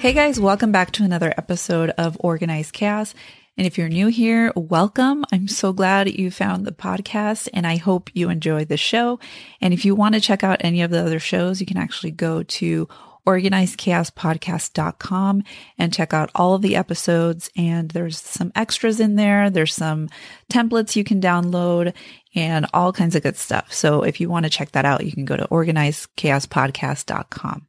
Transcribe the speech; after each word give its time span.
Hey 0.00 0.12
guys, 0.12 0.38
welcome 0.38 0.70
back 0.70 0.92
to 0.92 1.02
another 1.02 1.34
episode 1.36 1.90
of 1.90 2.16
Organized 2.20 2.72
Chaos. 2.72 3.16
And 3.56 3.66
if 3.66 3.76
you're 3.76 3.88
new 3.88 4.06
here, 4.06 4.52
welcome. 4.54 5.24
I'm 5.32 5.48
so 5.48 5.72
glad 5.72 6.16
you 6.16 6.30
found 6.30 6.64
the 6.64 6.70
podcast 6.70 7.48
and 7.52 7.66
I 7.66 7.78
hope 7.78 8.08
you 8.14 8.30
enjoyed 8.30 8.68
the 8.68 8.76
show. 8.76 9.18
And 9.60 9.74
if 9.74 9.84
you 9.84 9.96
want 9.96 10.14
to 10.14 10.20
check 10.20 10.44
out 10.44 10.60
any 10.60 10.82
of 10.82 10.92
the 10.92 11.04
other 11.04 11.18
shows, 11.18 11.58
you 11.58 11.66
can 11.66 11.78
actually 11.78 12.12
go 12.12 12.44
to 12.44 12.86
organizedchaospodcast.com 13.26 15.42
and 15.78 15.92
check 15.92 16.14
out 16.14 16.30
all 16.32 16.54
of 16.54 16.62
the 16.62 16.76
episodes. 16.76 17.50
And 17.56 17.90
there's 17.90 18.20
some 18.20 18.52
extras 18.54 19.00
in 19.00 19.16
there. 19.16 19.50
There's 19.50 19.74
some 19.74 20.10
templates 20.48 20.94
you 20.94 21.02
can 21.02 21.20
download 21.20 21.92
and 22.36 22.66
all 22.72 22.92
kinds 22.92 23.16
of 23.16 23.24
good 23.24 23.36
stuff. 23.36 23.72
So 23.72 24.04
if 24.04 24.20
you 24.20 24.28
want 24.28 24.44
to 24.44 24.50
check 24.50 24.70
that 24.72 24.84
out, 24.84 25.04
you 25.04 25.10
can 25.10 25.24
go 25.24 25.36
to 25.36 25.48
organizedchaospodcast.com. 25.48 27.64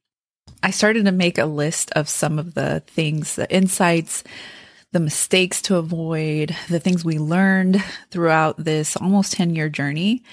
I 0.62 0.72
started 0.72 1.06
to 1.06 1.12
make 1.12 1.38
a 1.38 1.46
list 1.46 1.92
of 1.92 2.10
some 2.10 2.38
of 2.38 2.54
the 2.54 2.84
things, 2.88 3.36
the 3.36 3.52
insights, 3.54 4.24
the 4.92 5.00
mistakes 5.00 5.62
to 5.64 5.78
avoid, 5.78 6.56
the 6.70 6.80
things 6.80 7.06
we 7.06 7.20
learned 7.20 7.84
throughout 8.12 8.58
this 8.58 8.98
almost 8.98 9.34
10 9.34 9.56
year 9.56 9.70
journey. 9.70 10.24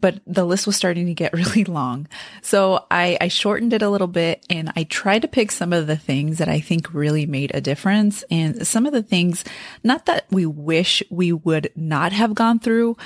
But 0.00 0.20
the 0.26 0.44
list 0.44 0.66
was 0.66 0.76
starting 0.76 1.06
to 1.06 1.14
get 1.14 1.32
really 1.34 1.64
long. 1.64 2.08
So 2.42 2.86
I, 2.90 3.18
I 3.20 3.28
shortened 3.28 3.72
it 3.72 3.82
a 3.82 3.90
little 3.90 4.06
bit 4.06 4.44
and 4.48 4.72
I 4.74 4.84
tried 4.84 5.22
to 5.22 5.28
pick 5.28 5.52
some 5.52 5.72
of 5.72 5.86
the 5.86 5.96
things 5.96 6.38
that 6.38 6.48
I 6.48 6.60
think 6.60 6.92
really 6.94 7.26
made 7.26 7.54
a 7.54 7.60
difference 7.60 8.24
and 8.30 8.66
some 8.66 8.86
of 8.86 8.92
the 8.92 9.02
things, 9.02 9.44
not 9.84 10.06
that 10.06 10.24
we 10.30 10.46
wish 10.46 11.02
we 11.10 11.32
would 11.32 11.70
not 11.76 12.12
have 12.12 12.34
gone 12.34 12.58
through, 12.58 12.96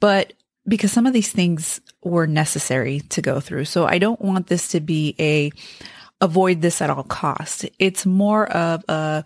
but 0.00 0.34
because 0.66 0.92
some 0.92 1.06
of 1.06 1.12
these 1.12 1.32
things 1.32 1.80
were 2.02 2.26
necessary 2.26 3.00
to 3.00 3.22
go 3.22 3.40
through. 3.40 3.64
So 3.64 3.86
I 3.86 3.98
don't 3.98 4.20
want 4.20 4.46
this 4.46 4.68
to 4.68 4.80
be 4.80 5.14
a 5.18 5.50
avoid 6.20 6.60
this 6.62 6.80
at 6.80 6.90
all 6.90 7.04
costs. 7.04 7.64
It's 7.78 8.06
more 8.06 8.50
of 8.50 8.84
a 8.88 9.24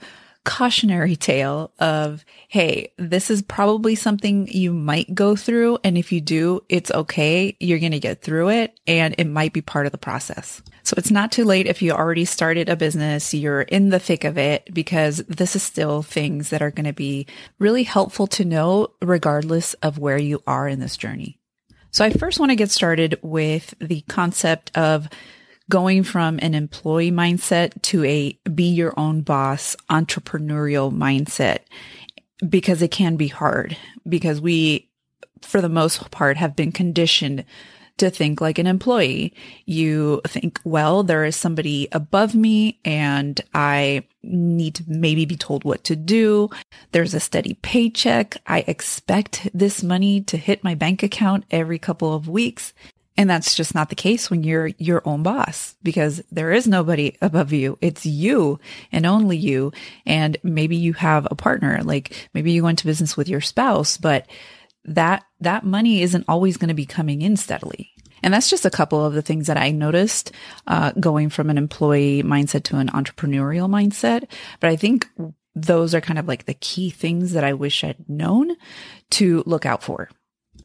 cautionary 0.48 1.14
tale 1.14 1.72
of, 1.78 2.24
Hey, 2.48 2.92
this 2.96 3.30
is 3.30 3.42
probably 3.42 3.94
something 3.94 4.48
you 4.48 4.72
might 4.72 5.14
go 5.14 5.36
through. 5.36 5.78
And 5.84 5.98
if 5.98 6.10
you 6.10 6.22
do, 6.22 6.62
it's 6.70 6.90
okay. 6.90 7.54
You're 7.60 7.78
going 7.78 7.92
to 7.92 8.00
get 8.00 8.22
through 8.22 8.48
it 8.48 8.80
and 8.86 9.14
it 9.18 9.26
might 9.26 9.52
be 9.52 9.60
part 9.60 9.84
of 9.84 9.92
the 9.92 9.98
process. 9.98 10.62
So 10.84 10.94
it's 10.96 11.10
not 11.10 11.32
too 11.32 11.44
late 11.44 11.66
if 11.66 11.82
you 11.82 11.92
already 11.92 12.24
started 12.24 12.70
a 12.70 12.76
business, 12.76 13.34
you're 13.34 13.60
in 13.60 13.90
the 13.90 13.98
thick 13.98 14.24
of 14.24 14.38
it 14.38 14.72
because 14.72 15.18
this 15.28 15.54
is 15.54 15.62
still 15.62 16.00
things 16.00 16.48
that 16.48 16.62
are 16.62 16.70
going 16.70 16.86
to 16.86 16.94
be 16.94 17.26
really 17.58 17.82
helpful 17.82 18.26
to 18.28 18.44
know 18.46 18.88
regardless 19.02 19.74
of 19.74 19.98
where 19.98 20.16
you 20.16 20.42
are 20.46 20.66
in 20.66 20.80
this 20.80 20.96
journey. 20.96 21.38
So 21.90 22.06
I 22.06 22.10
first 22.10 22.40
want 22.40 22.52
to 22.52 22.56
get 22.56 22.70
started 22.70 23.18
with 23.22 23.74
the 23.80 24.00
concept 24.02 24.76
of 24.78 25.10
going 25.70 26.02
from 26.02 26.38
an 26.40 26.54
employee 26.54 27.12
mindset 27.12 27.80
to 27.82 28.04
a 28.04 28.38
be 28.54 28.68
your 28.70 28.98
own 28.98 29.20
boss 29.20 29.76
entrepreneurial 29.90 30.92
mindset 30.92 31.60
because 32.48 32.82
it 32.82 32.90
can 32.90 33.16
be 33.16 33.28
hard 33.28 33.76
because 34.08 34.40
we, 34.40 34.88
for 35.42 35.60
the 35.60 35.68
most 35.68 36.10
part, 36.10 36.36
have 36.36 36.56
been 36.56 36.72
conditioned 36.72 37.44
to 37.98 38.10
think 38.10 38.40
like 38.40 38.58
an 38.58 38.66
employee. 38.66 39.34
You 39.66 40.20
think, 40.26 40.60
well, 40.64 41.02
there 41.02 41.24
is 41.24 41.36
somebody 41.36 41.88
above 41.92 42.34
me 42.34 42.78
and 42.84 43.40
I 43.54 44.04
need 44.22 44.76
to 44.76 44.84
maybe 44.86 45.24
be 45.24 45.36
told 45.36 45.64
what 45.64 45.84
to 45.84 45.96
do. 45.96 46.48
There's 46.92 47.14
a 47.14 47.20
steady 47.20 47.54
paycheck. 47.62 48.36
I 48.46 48.64
expect 48.66 49.48
this 49.52 49.82
money 49.82 50.20
to 50.22 50.36
hit 50.36 50.64
my 50.64 50.74
bank 50.74 51.02
account 51.02 51.44
every 51.50 51.78
couple 51.78 52.14
of 52.14 52.28
weeks. 52.28 52.72
And 53.18 53.28
that's 53.28 53.56
just 53.56 53.74
not 53.74 53.88
the 53.88 53.96
case 53.96 54.30
when 54.30 54.44
you're 54.44 54.68
your 54.78 55.02
own 55.04 55.24
boss 55.24 55.74
because 55.82 56.22
there 56.30 56.52
is 56.52 56.68
nobody 56.68 57.16
above 57.20 57.52
you. 57.52 57.76
It's 57.80 58.06
you 58.06 58.60
and 58.92 59.04
only 59.04 59.36
you. 59.36 59.72
And 60.06 60.36
maybe 60.44 60.76
you 60.76 60.92
have 60.92 61.26
a 61.28 61.34
partner, 61.34 61.80
like 61.82 62.30
maybe 62.32 62.52
you 62.52 62.62
go 62.62 62.68
into 62.68 62.86
business 62.86 63.16
with 63.16 63.28
your 63.28 63.40
spouse, 63.40 63.98
but 63.98 64.28
that, 64.84 65.24
that 65.40 65.64
money 65.64 66.00
isn't 66.02 66.26
always 66.28 66.56
going 66.56 66.68
to 66.68 66.74
be 66.74 66.86
coming 66.86 67.20
in 67.20 67.36
steadily. 67.36 67.90
And 68.22 68.32
that's 68.32 68.50
just 68.50 68.64
a 68.64 68.70
couple 68.70 69.04
of 69.04 69.14
the 69.14 69.22
things 69.22 69.48
that 69.48 69.56
I 69.56 69.72
noticed, 69.72 70.30
uh, 70.68 70.92
going 70.92 71.28
from 71.28 71.50
an 71.50 71.58
employee 71.58 72.22
mindset 72.22 72.62
to 72.64 72.76
an 72.76 72.88
entrepreneurial 72.88 73.68
mindset. 73.68 74.28
But 74.60 74.70
I 74.70 74.76
think 74.76 75.08
those 75.56 75.92
are 75.92 76.00
kind 76.00 76.20
of 76.20 76.28
like 76.28 76.44
the 76.44 76.54
key 76.54 76.90
things 76.90 77.32
that 77.32 77.42
I 77.42 77.52
wish 77.52 77.82
I'd 77.82 78.08
known 78.08 78.56
to 79.10 79.42
look 79.44 79.66
out 79.66 79.82
for. 79.82 80.08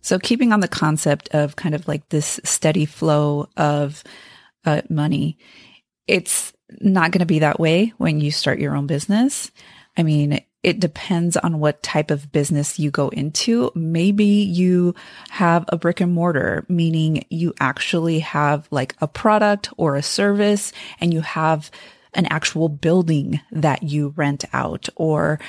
So 0.03 0.19
keeping 0.19 0.53
on 0.53 0.59
the 0.59 0.67
concept 0.67 1.29
of 1.33 1.55
kind 1.55 1.73
of 1.73 1.87
like 1.87 2.07
this 2.09 2.39
steady 2.43 2.85
flow 2.85 3.47
of 3.57 4.03
uh, 4.65 4.81
money, 4.89 5.37
it's 6.07 6.53
not 6.81 7.11
going 7.11 7.19
to 7.19 7.25
be 7.25 7.39
that 7.39 7.59
way 7.59 7.93
when 7.97 8.19
you 8.19 8.29
start 8.29 8.59
your 8.59 8.75
own 8.75 8.85
business. 8.85 9.49
I 9.97 10.03
mean, 10.03 10.41
it 10.61 10.79
depends 10.79 11.37
on 11.37 11.59
what 11.59 11.83
type 11.83 12.11
of 12.11 12.31
business 12.31 12.79
you 12.79 12.91
go 12.91 13.09
into. 13.09 13.71
Maybe 13.75 14.25
you 14.25 14.95
have 15.29 15.65
a 15.69 15.77
brick 15.77 16.01
and 16.01 16.13
mortar, 16.13 16.65
meaning 16.67 17.25
you 17.29 17.53
actually 17.59 18.19
have 18.19 18.67
like 18.71 18.95
a 18.99 19.07
product 19.07 19.69
or 19.77 19.95
a 19.95 20.03
service 20.03 20.73
and 20.99 21.13
you 21.13 21.21
have 21.21 21.71
an 22.13 22.25
actual 22.27 22.69
building 22.69 23.41
that 23.51 23.83
you 23.83 24.13
rent 24.15 24.45
out 24.53 24.87
or 24.95 25.39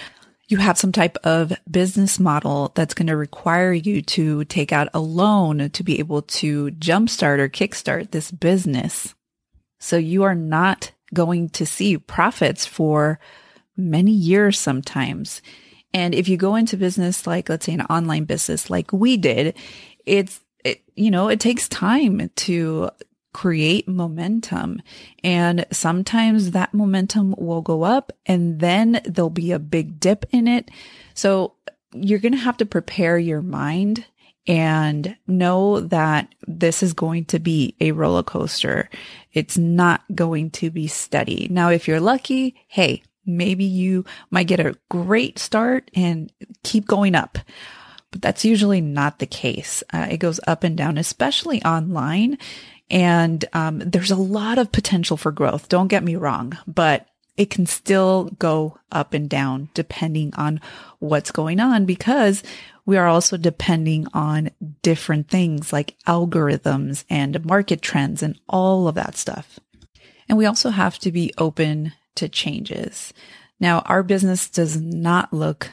you 0.48 0.58
have 0.58 0.78
some 0.78 0.92
type 0.92 1.16
of 1.24 1.52
business 1.70 2.20
model 2.20 2.72
that's 2.74 2.94
going 2.94 3.06
to 3.06 3.16
require 3.16 3.72
you 3.72 4.02
to 4.02 4.44
take 4.44 4.72
out 4.72 4.88
a 4.92 5.00
loan 5.00 5.70
to 5.70 5.82
be 5.82 5.98
able 5.98 6.22
to 6.22 6.70
jumpstart 6.72 7.38
or 7.38 7.48
kickstart 7.48 8.10
this 8.10 8.30
business. 8.30 9.14
So 9.80 9.96
you 9.96 10.22
are 10.24 10.34
not 10.34 10.92
going 11.12 11.48
to 11.50 11.64
see 11.64 11.96
profits 11.96 12.66
for 12.66 13.18
many 13.76 14.10
years 14.10 14.58
sometimes. 14.58 15.40
And 15.92 16.14
if 16.14 16.28
you 16.28 16.36
go 16.36 16.56
into 16.56 16.76
business, 16.76 17.26
like 17.26 17.48
let's 17.48 17.66
say 17.66 17.74
an 17.74 17.82
online 17.82 18.24
business, 18.24 18.68
like 18.68 18.92
we 18.92 19.16
did, 19.16 19.56
it's, 20.04 20.40
it, 20.64 20.82
you 20.94 21.10
know, 21.10 21.28
it 21.28 21.40
takes 21.40 21.68
time 21.68 22.30
to 22.36 22.90
create 23.34 23.86
momentum. 23.86 24.80
And 25.22 25.66
sometimes 25.70 26.52
that 26.52 26.72
momentum 26.72 27.34
will 27.36 27.60
go 27.60 27.82
up 27.82 28.12
and 28.24 28.60
then 28.60 29.02
there'll 29.04 29.28
be 29.28 29.52
a 29.52 29.58
big 29.58 30.00
dip 30.00 30.24
in 30.30 30.48
it. 30.48 30.70
So 31.12 31.54
you're 31.92 32.20
going 32.20 32.32
to 32.32 32.38
have 32.38 32.56
to 32.58 32.66
prepare 32.66 33.18
your 33.18 33.42
mind 33.42 34.06
and 34.46 35.16
know 35.26 35.80
that 35.80 36.34
this 36.46 36.82
is 36.82 36.92
going 36.92 37.24
to 37.26 37.38
be 37.38 37.74
a 37.80 37.92
roller 37.92 38.22
coaster. 38.22 38.88
It's 39.32 39.58
not 39.58 40.02
going 40.14 40.50
to 40.52 40.70
be 40.70 40.86
steady. 40.86 41.48
Now, 41.50 41.70
if 41.70 41.88
you're 41.88 42.00
lucky, 42.00 42.54
hey, 42.68 43.02
maybe 43.26 43.64
you 43.64 44.04
might 44.30 44.46
get 44.46 44.60
a 44.60 44.76
great 44.90 45.38
start 45.38 45.90
and 45.94 46.30
keep 46.62 46.86
going 46.86 47.14
up. 47.14 47.38
But 48.10 48.22
that's 48.22 48.44
usually 48.44 48.80
not 48.80 49.18
the 49.18 49.26
case. 49.26 49.82
Uh, 49.92 50.06
it 50.10 50.18
goes 50.18 50.38
up 50.46 50.62
and 50.62 50.76
down, 50.76 50.98
especially 50.98 51.64
online. 51.64 52.38
And 52.90 53.44
um, 53.52 53.78
there's 53.78 54.10
a 54.10 54.16
lot 54.16 54.58
of 54.58 54.72
potential 54.72 55.16
for 55.16 55.32
growth. 55.32 55.68
Don't 55.68 55.88
get 55.88 56.04
me 56.04 56.16
wrong, 56.16 56.58
but 56.66 57.08
it 57.36 57.50
can 57.50 57.66
still 57.66 58.24
go 58.38 58.78
up 58.92 59.12
and 59.14 59.28
down 59.28 59.68
depending 59.74 60.32
on 60.36 60.60
what's 61.00 61.32
going 61.32 61.58
on 61.58 61.84
because 61.84 62.42
we 62.86 62.96
are 62.96 63.08
also 63.08 63.36
depending 63.36 64.06
on 64.12 64.50
different 64.82 65.28
things 65.28 65.72
like 65.72 65.96
algorithms 66.06 67.04
and 67.08 67.44
market 67.44 67.82
trends 67.82 68.22
and 68.22 68.38
all 68.48 68.86
of 68.86 68.94
that 68.94 69.16
stuff. 69.16 69.58
And 70.28 70.38
we 70.38 70.46
also 70.46 70.70
have 70.70 70.98
to 71.00 71.10
be 71.10 71.32
open 71.38 71.92
to 72.16 72.28
changes. 72.28 73.12
Now, 73.58 73.80
our 73.80 74.02
business 74.02 74.48
does 74.48 74.76
not 74.80 75.32
look 75.32 75.72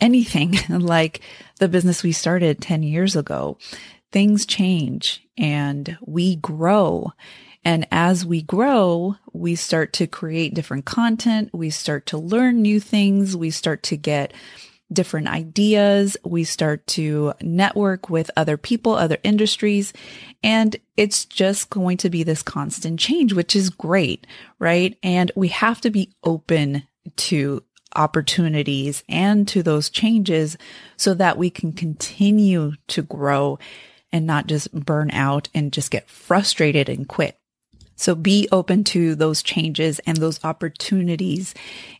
anything 0.00 0.56
like 0.68 1.20
the 1.58 1.68
business 1.68 2.02
we 2.02 2.12
started 2.12 2.60
10 2.60 2.82
years 2.82 3.16
ago 3.16 3.56
things 4.12 4.44
change 4.44 5.23
and 5.36 5.96
we 6.00 6.36
grow. 6.36 7.12
And 7.64 7.86
as 7.90 8.26
we 8.26 8.42
grow, 8.42 9.16
we 9.32 9.54
start 9.54 9.92
to 9.94 10.06
create 10.06 10.54
different 10.54 10.84
content. 10.84 11.50
We 11.52 11.70
start 11.70 12.06
to 12.06 12.18
learn 12.18 12.60
new 12.60 12.78
things. 12.78 13.36
We 13.36 13.50
start 13.50 13.82
to 13.84 13.96
get 13.96 14.32
different 14.92 15.28
ideas. 15.28 16.16
We 16.24 16.44
start 16.44 16.86
to 16.88 17.32
network 17.40 18.10
with 18.10 18.30
other 18.36 18.56
people, 18.56 18.94
other 18.94 19.18
industries, 19.24 19.92
and 20.42 20.76
it's 20.96 21.24
just 21.24 21.70
going 21.70 21.96
to 21.98 22.10
be 22.10 22.22
this 22.22 22.42
constant 22.42 23.00
change, 23.00 23.32
which 23.32 23.56
is 23.56 23.70
great, 23.70 24.26
right? 24.58 24.96
And 25.02 25.32
we 25.34 25.48
have 25.48 25.80
to 25.82 25.90
be 25.90 26.12
open 26.22 26.84
to 27.16 27.64
opportunities 27.96 29.04
and 29.08 29.46
to 29.48 29.62
those 29.62 29.88
changes 29.88 30.56
so 30.96 31.14
that 31.14 31.38
we 31.38 31.48
can 31.48 31.72
continue 31.72 32.72
to 32.88 33.02
grow 33.02 33.58
and 34.14 34.28
not 34.28 34.46
just 34.46 34.72
burn 34.72 35.10
out 35.10 35.48
and 35.56 35.72
just 35.72 35.90
get 35.90 36.08
frustrated 36.08 36.88
and 36.88 37.08
quit. 37.08 37.36
So 37.96 38.14
be 38.14 38.48
open 38.52 38.84
to 38.84 39.16
those 39.16 39.42
changes 39.42 39.98
and 40.06 40.16
those 40.16 40.42
opportunities 40.44 41.52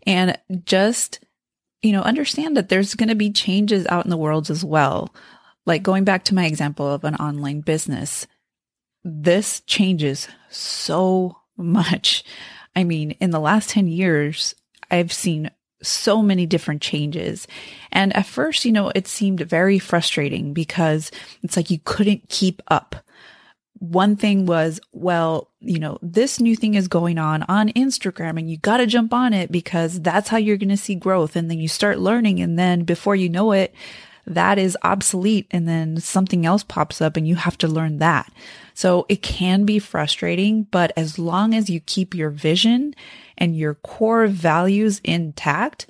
and 0.06 0.38
just, 0.64 1.19
you 1.82 1.90
know, 1.90 2.02
understand 2.02 2.56
that 2.56 2.69
there's 2.69 2.94
going 2.94 3.08
to 3.08 3.16
be 3.16 3.32
changes 3.32 3.84
out 3.88 4.05
in 4.05 4.11
the 4.11 4.16
world 4.16 4.49
as 4.49 4.64
well. 4.64 5.12
Like 5.66 5.82
going 5.82 6.05
back 6.05 6.22
to 6.26 6.37
my 6.37 6.46
example 6.46 6.88
of 6.88 7.02
an 7.02 7.16
online 7.16 7.62
business, 7.62 8.28
this 9.02 9.60
changes 9.62 10.28
so 10.50 11.38
much. 11.56 12.22
I 12.76 12.84
mean, 12.84 13.10
in 13.12 13.31
the 13.31 13.40
last 13.40 13.70
10 13.70 13.88
years, 13.88 14.55
I've 14.88 15.12
seen 15.12 15.50
so 15.86 16.22
many 16.22 16.46
different 16.46 16.82
changes. 16.82 17.46
And 17.92 18.14
at 18.16 18.26
first, 18.26 18.64
you 18.64 18.72
know, 18.72 18.90
it 18.94 19.06
seemed 19.06 19.40
very 19.40 19.78
frustrating 19.78 20.52
because 20.52 21.10
it's 21.42 21.56
like 21.56 21.70
you 21.70 21.78
couldn't 21.84 22.28
keep 22.28 22.62
up. 22.69 22.96
One 23.78 24.16
thing 24.16 24.46
was, 24.46 24.81
well, 24.92 25.50
you 25.60 25.78
know, 25.78 25.98
this 26.00 26.40
new 26.40 26.56
thing 26.56 26.75
is 26.75 26.88
going 26.88 27.19
on 27.19 27.42
on 27.44 27.70
Instagram 27.70 28.38
and 28.38 28.50
you 28.50 28.56
got 28.56 28.78
to 28.78 28.86
jump 28.86 29.12
on 29.12 29.32
it 29.32 29.52
because 29.52 30.00
that's 30.00 30.28
how 30.28 30.38
you're 30.38 30.56
going 30.56 30.69
to 30.70 30.76
see 30.76 30.94
growth. 30.94 31.36
And 31.36 31.50
then 31.50 31.58
you 31.58 31.69
start 31.69 31.98
learning. 31.98 32.40
And 32.40 32.58
then 32.58 32.84
before 32.84 33.16
you 33.16 33.28
know 33.28 33.52
it, 33.52 33.75
that 34.26 34.58
is 34.58 34.78
obsolete. 34.82 35.46
And 35.50 35.69
then 35.69 36.00
something 36.00 36.46
else 36.46 36.62
pops 36.62 37.02
up 37.02 37.16
and 37.16 37.28
you 37.28 37.34
have 37.34 37.58
to 37.58 37.69
learn 37.69 37.98
that. 37.98 38.32
So 38.75 39.06
it 39.08 39.22
can 39.22 39.64
be 39.64 39.78
frustrating, 39.78 40.64
but 40.64 40.92
as 40.96 41.19
long 41.19 41.54
as 41.54 41.70
you 41.70 41.81
keep 41.81 42.14
your 42.14 42.31
vision 42.31 42.94
and 43.38 43.56
your 43.56 43.75
core 43.75 44.26
values 44.26 45.00
intact, 45.04 45.86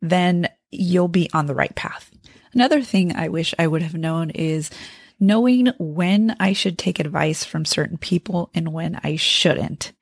then 0.00 0.48
you'll 0.70 1.08
be 1.08 1.30
on 1.32 1.46
the 1.46 1.54
right 1.54 1.74
path. 1.74 2.10
Another 2.54 2.82
thing 2.82 3.14
I 3.14 3.28
wish 3.28 3.54
I 3.58 3.66
would 3.66 3.82
have 3.82 3.94
known 3.94 4.30
is 4.30 4.70
knowing 5.18 5.68
when 5.78 6.36
I 6.40 6.52
should 6.52 6.78
take 6.78 6.98
advice 6.98 7.44
from 7.44 7.64
certain 7.64 7.96
people 7.96 8.50
and 8.54 8.72
when 8.72 9.00
I 9.04 9.16
shouldn't. 9.16 9.92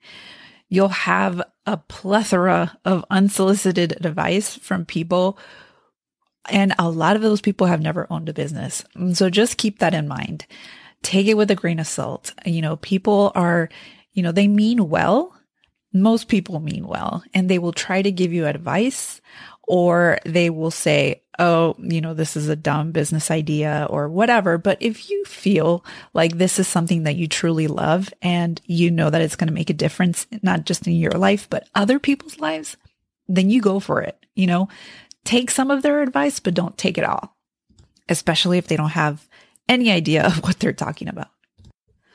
You'll 0.67 0.89
have 0.89 1.41
a 1.65 1.77
plethora 1.77 2.77
of 2.83 3.05
unsolicited 3.09 4.03
advice 4.05 4.55
from 4.55 4.85
people 4.85 5.37
and 6.49 6.73
a 6.79 6.89
lot 6.89 7.15
of 7.15 7.21
those 7.21 7.41
people 7.41 7.67
have 7.67 7.81
never 7.81 8.07
owned 8.09 8.29
a 8.29 8.33
business. 8.33 8.83
So 9.13 9.29
just 9.29 9.57
keep 9.57 9.79
that 9.79 9.93
in 9.93 10.07
mind. 10.07 10.45
Take 11.03 11.27
it 11.27 11.37
with 11.37 11.51
a 11.51 11.55
grain 11.55 11.79
of 11.79 11.87
salt. 11.87 12.33
You 12.45 12.61
know, 12.61 12.77
people 12.77 13.31
are, 13.35 13.69
you 14.13 14.23
know, 14.23 14.31
they 14.31 14.47
mean 14.47 14.89
well, 14.89 15.35
most 15.93 16.27
people 16.27 16.59
mean 16.59 16.87
well 16.87 17.23
and 17.33 17.49
they 17.49 17.59
will 17.59 17.73
try 17.73 18.01
to 18.01 18.11
give 18.11 18.33
you 18.33 18.47
advice 18.47 19.21
or 19.63 20.19
they 20.25 20.49
will 20.49 20.71
say, 20.71 21.21
Oh, 21.39 21.75
you 21.79 22.01
know, 22.01 22.13
this 22.13 22.35
is 22.35 22.49
a 22.49 22.55
dumb 22.55 22.91
business 22.91 23.31
idea 23.31 23.87
or 23.89 24.09
whatever. 24.09 24.57
But 24.57 24.77
if 24.81 25.09
you 25.09 25.23
feel 25.25 25.83
like 26.13 26.37
this 26.37 26.59
is 26.59 26.67
something 26.67 27.03
that 27.03 27.15
you 27.15 27.27
truly 27.27 27.67
love 27.67 28.13
and 28.21 28.61
you 28.65 28.91
know 28.91 29.09
that 29.09 29.21
it's 29.21 29.37
going 29.37 29.47
to 29.47 29.53
make 29.53 29.69
a 29.69 29.73
difference, 29.73 30.27
not 30.43 30.65
just 30.65 30.85
in 30.85 30.93
your 30.93 31.13
life, 31.13 31.49
but 31.49 31.67
other 31.73 31.99
people's 31.99 32.39
lives, 32.39 32.77
then 33.27 33.49
you 33.49 33.61
go 33.61 33.79
for 33.79 34.01
it. 34.01 34.23
You 34.35 34.45
know, 34.45 34.67
take 35.23 35.49
some 35.49 35.71
of 35.71 35.81
their 35.81 36.01
advice, 36.01 36.39
but 36.39 36.53
don't 36.53 36.77
take 36.77 36.97
it 36.97 37.05
all, 37.05 37.35
especially 38.09 38.57
if 38.57 38.67
they 38.67 38.75
don't 38.77 38.89
have 38.89 39.27
any 39.67 39.89
idea 39.89 40.23
of 40.27 40.43
what 40.43 40.59
they're 40.59 40.73
talking 40.73 41.07
about. 41.07 41.29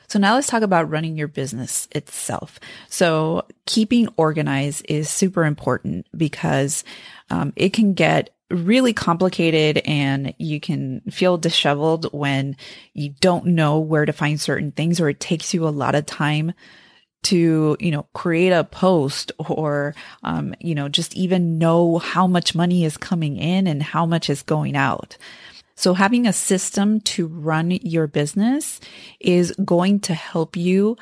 So 0.07 0.19
now 0.19 0.35
let's 0.35 0.47
talk 0.47 0.63
about 0.63 0.89
running 0.89 1.17
your 1.17 1.27
business 1.27 1.87
itself. 1.91 2.59
So 2.89 3.45
keeping 3.65 4.07
organized 4.15 4.85
is 4.87 5.09
super 5.09 5.43
important 5.43 6.07
because 6.15 6.83
um, 7.29 7.51
it 7.55 7.73
can 7.73 7.93
get 7.93 8.29
really 8.49 8.93
complicated 8.93 9.79
and 9.79 10.33
you 10.37 10.61
can 10.61 11.01
feel 11.11 11.37
disheveled 11.37 12.05
when 12.13 12.55
you 12.93 13.13
don't 13.19 13.47
know 13.47 13.79
where 13.79 14.05
to 14.05 14.13
find 14.13 14.39
certain 14.39 14.71
things 14.71 15.01
or 15.01 15.09
it 15.09 15.19
takes 15.19 15.53
you 15.53 15.67
a 15.67 15.69
lot 15.69 15.95
of 15.95 16.05
time 16.05 16.53
to 17.23 17.75
you 17.81 17.91
know 17.91 18.03
create 18.13 18.51
a 18.51 18.63
post 18.63 19.33
or 19.37 19.93
um, 20.23 20.55
you 20.61 20.73
know 20.73 20.87
just 20.87 21.13
even 21.15 21.57
know 21.57 21.97
how 21.97 22.25
much 22.25 22.55
money 22.55 22.85
is 22.85 22.95
coming 22.95 23.35
in 23.35 23.67
and 23.67 23.83
how 23.83 24.05
much 24.05 24.29
is 24.29 24.43
going 24.43 24.77
out 24.77 25.17
so 25.77 25.93
having 25.93 26.25
a 26.25 26.33
system 26.33 26.99
to 27.01 27.27
run 27.27 27.71
your 27.71 28.07
business 28.07 28.81
is 29.19 29.53
going 29.63 29.99
to 30.01 30.13
help 30.15 30.57
you 30.57 30.97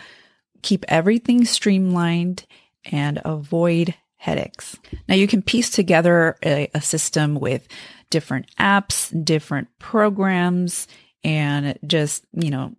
keep 0.62 0.84
everything 0.90 1.46
streamlined 1.46 2.46
and 2.92 3.22
avoid 3.24 3.96
headaches. 4.18 4.78
Now 5.08 5.16
you 5.16 5.28
can 5.28 5.42
piece 5.42 5.70
together 5.70 6.36
a, 6.44 6.70
a 6.74 6.82
system 6.82 7.36
with 7.36 7.68
different 8.10 8.54
apps, 8.60 9.12
different 9.24 9.70
programs, 9.80 10.88
and 11.24 11.80
just, 11.88 12.26
you 12.34 12.52
know, 12.52 12.76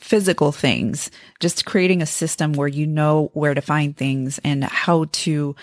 physical 0.00 0.52
things, 0.52 1.10
just 1.40 1.66
creating 1.66 2.00
a 2.00 2.06
system 2.06 2.52
where 2.52 2.68
you 2.68 2.86
know 2.86 3.30
where 3.34 3.54
to 3.54 3.60
find 3.60 3.96
things 3.96 4.38
and 4.44 4.62
how 4.62 5.06
to 5.12 5.56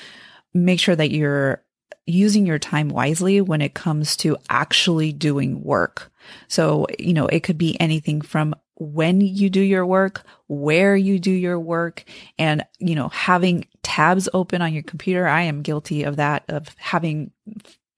make 0.53 0.79
sure 0.79 0.95
that 0.95 1.11
you're 1.11 1.63
using 2.11 2.45
your 2.45 2.59
time 2.59 2.89
wisely 2.89 3.41
when 3.41 3.61
it 3.61 3.73
comes 3.73 4.15
to 4.17 4.37
actually 4.49 5.11
doing 5.11 5.63
work. 5.63 6.11
So, 6.47 6.87
you 6.99 7.13
know, 7.13 7.27
it 7.27 7.41
could 7.41 7.57
be 7.57 7.79
anything 7.79 8.21
from 8.21 8.55
when 8.75 9.21
you 9.21 9.49
do 9.49 9.61
your 9.61 9.85
work, 9.85 10.23
where 10.47 10.95
you 10.95 11.19
do 11.19 11.31
your 11.31 11.59
work, 11.59 12.03
and, 12.39 12.65
you 12.79 12.95
know, 12.95 13.09
having 13.09 13.65
tabs 13.83 14.27
open 14.33 14.61
on 14.61 14.73
your 14.73 14.83
computer. 14.83 15.27
I 15.27 15.43
am 15.43 15.61
guilty 15.61 16.03
of 16.03 16.15
that, 16.15 16.43
of 16.49 16.75
having 16.77 17.31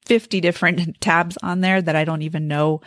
50 0.04 0.40
different 0.40 0.98
tabs 1.00 1.38
on 1.42 1.60
there 1.60 1.80
that 1.80 1.96
I 1.96 2.04
don't 2.04 2.22
even 2.22 2.48
know 2.48 2.82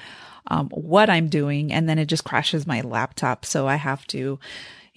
um, 0.48 0.70
what 0.70 1.10
I'm 1.10 1.28
doing. 1.28 1.74
And 1.74 1.90
then 1.90 2.00
it 2.00 2.06
just 2.06 2.24
crashes 2.24 2.68
my 2.68 2.82
laptop. 2.82 3.46
So 3.46 3.68
I 3.68 3.76
have 3.76 4.06
to 4.08 4.40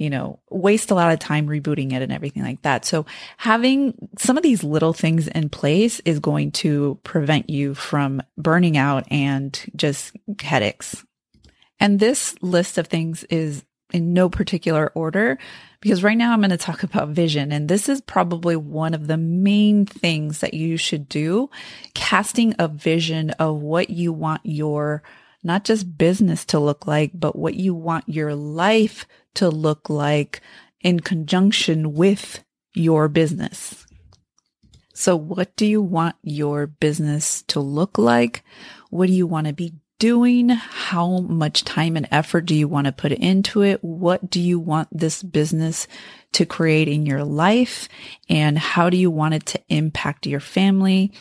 you 0.01 0.09
know, 0.09 0.39
waste 0.49 0.91
a 0.91 0.95
lot 0.95 1.13
of 1.13 1.19
time 1.19 1.47
rebooting 1.47 1.93
it 1.93 2.01
and 2.01 2.11
everything 2.11 2.43
like 2.43 2.63
that. 2.63 2.87
So 2.87 3.05
having 3.37 4.09
some 4.19 4.39
of 4.39 4.43
these 4.43 4.65
little 4.65 4.95
things 4.95 5.29
in 5.29 5.51
place 5.51 6.01
is 6.07 6.19
going 6.19 6.53
to 6.53 6.99
prevent 7.05 7.51
you 7.51 7.75
from 7.75 8.23
burning 8.39 8.79
out 8.79 9.05
and 9.11 9.61
just 9.77 10.17
headaches. 10.41 11.05
And 11.79 12.01
this 12.01 12.35
list 12.41 12.79
of 12.79 12.87
things 12.87 13.25
is 13.25 13.63
in 13.93 14.15
no 14.15 14.31
particular 14.31 14.91
order 14.95 15.39
because 15.83 16.03
right 16.03 16.17
now 16.17 16.33
I'm 16.33 16.41
going 16.41 16.49
to 16.49 16.57
talk 16.57 16.83
about 16.83 17.09
vision. 17.09 17.53
And 17.53 17.69
this 17.69 17.87
is 17.87 18.01
probably 18.01 18.57
one 18.57 18.95
of 18.95 19.07
the 19.07 19.19
main 19.19 19.85
things 19.85 20.41
that 20.41 20.55
you 20.55 20.79
should 20.79 21.11
do. 21.11 21.51
Casting 21.93 22.55
a 22.59 22.69
vision 22.69 23.31
of 23.33 23.57
what 23.57 23.91
you 23.91 24.15
want 24.15 24.41
your 24.45 25.03
not 25.43 25.65
just 25.65 25.97
business 25.97 26.45
to 26.47 26.59
look 26.59 26.87
like, 26.87 27.13
but 27.15 27.37
what 27.37 27.55
you 27.55 27.75
want 27.75 28.09
your 28.09 28.35
life 28.35 29.07
to 29.35 29.49
look 29.49 29.91
like 29.91 30.41
in 30.81 31.01
conjunction 31.01 31.95
with 31.95 32.43
your 32.75 33.09
business. 33.09 33.87
So 34.95 35.17
what 35.17 35.57
do 35.57 35.67
you 35.67 35.81
want 35.81 36.17
your 36.23 36.67
business 36.67 37.43
to 37.45 37.61
look 37.61 37.97
like? 37.97 38.45
What 38.91 39.07
do 39.07 39.13
you 39.13 39.27
want 39.27 39.47
to 39.47 39.53
be 39.53 39.75
doing? 39.99 40.49
How 40.49 41.21
much 41.21 41.65
time 41.65 41.97
and 41.97 42.09
effort 42.11 42.47
do 42.47 42.55
you 42.55 42.67
want 42.67 42.87
to 42.87 42.93
put 42.93 43.13
into 43.13 43.63
it? 43.63 43.83
What 43.85 44.31
do 44.31 44.41
you 44.41 44.59
want 44.59 44.89
this 44.91 45.23
business 45.23 45.87
to 46.33 46.45
create 46.45 46.89
in 46.89 47.07
your 47.07 47.25
life? 47.25 47.89
And 48.29 48.59
how 48.59 48.91
do 48.91 48.97
you 48.97 49.11
want 49.11 49.35
it 49.35 49.47
to 49.47 49.61
impact 49.69 50.27
your 50.27 50.41
family? 50.41 51.13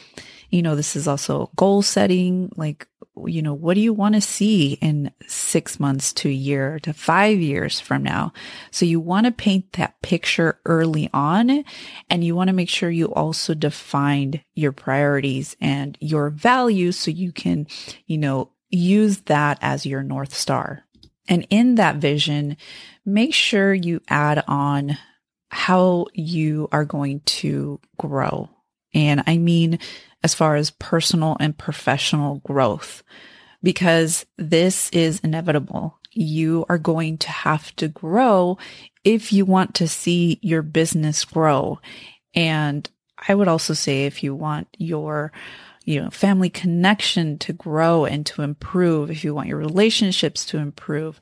You 0.50 0.62
know, 0.62 0.76
this 0.76 0.96
is 0.96 1.08
also 1.08 1.52
goal 1.56 1.82
setting. 1.82 2.52
Like, 2.56 2.88
you 3.26 3.42
know, 3.42 3.54
what 3.54 3.76
do 3.76 3.82
you 3.82 3.94
want 3.94 4.16
to 4.16 4.22
see 4.22 4.74
in 4.82 5.12
six 5.28 5.80
months 5.80 6.14
to 6.14 6.30
a 6.30 6.34
year 6.34 6.80
to 6.80 6.94
five 6.94 7.40
years 7.40 7.80
from 7.80 8.04
now? 8.04 8.34
So 8.72 8.86
you 8.86 9.00
want 9.00 9.26
to 9.26 9.32
paint 9.32 9.74
that 9.74 10.02
picture 10.02 10.60
early 10.66 11.10
on 11.14 11.64
and 12.10 12.24
you 12.24 12.36
want 12.36 12.48
to 12.48 12.56
make 12.56 12.70
sure 12.70 12.90
you 12.90 13.14
also 13.14 13.54
define 13.54 14.42
your 14.54 14.72
priorities 14.72 15.56
and 15.60 15.98
your 16.00 16.30
values 16.30 16.98
so 16.98 17.12
you 17.12 17.32
can, 17.32 17.68
you 18.06 18.18
know, 18.18 18.52
use 18.70 19.22
that 19.22 19.58
as 19.62 19.86
your 19.86 20.04
North 20.04 20.34
Star. 20.34 20.84
And 21.28 21.46
in 21.50 21.76
that 21.76 21.98
vision, 21.98 22.58
make 23.06 23.34
sure 23.34 23.74
you 23.74 24.02
add 24.08 24.44
on 24.48 24.98
how 25.50 26.08
you 26.14 26.68
are 26.72 26.86
going 26.86 27.22
to 27.22 27.80
grow. 27.98 28.50
And 28.94 29.24
I 29.28 29.38
mean, 29.38 29.80
as 30.24 30.34
far 30.34 30.56
as 30.56 30.72
personal 30.72 31.38
and 31.40 31.58
professional 31.58 32.38
growth, 32.40 33.04
because 33.64 34.26
this 34.38 34.90
is 34.92 35.20
inevitable. 35.20 35.98
You 36.12 36.66
are 36.70 36.78
going 36.78 37.18
to 37.20 37.30
have 37.30 37.76
to 37.78 37.88
grow 37.88 38.58
if 39.04 39.32
you 39.32 39.46
want 39.46 39.76
to 39.76 39.88
see 39.88 40.40
your 40.42 40.62
business 40.62 41.24
grow. 41.24 41.80
And 42.34 42.90
I 43.28 43.36
would 43.36 43.48
also 43.48 43.74
say 43.74 44.06
if 44.06 44.24
you 44.24 44.36
want 44.36 44.68
your 44.78 45.32
you 45.90 46.00
know, 46.00 46.12
family 46.12 46.52
connection 46.52 47.40
to 47.40 47.52
grow 47.52 48.06
and 48.06 48.24
to 48.24 48.44
improve, 48.44 49.10
if 49.10 49.24
you 49.24 49.34
want 49.34 49.48
your 49.48 49.58
relationships 49.58 50.46
to 50.46 50.60
improve. 50.60 51.20